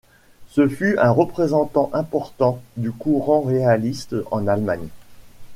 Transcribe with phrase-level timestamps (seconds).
[0.47, 4.87] Ce fut un représentant important du courant réaliste en Allemagne.